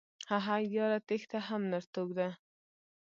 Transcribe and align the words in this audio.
هههههه 0.31 0.57
یاره 0.75 0.99
تیښته 1.07 1.39
هم 1.47 1.61
نرتوب 1.71 2.09
ده 2.17 2.27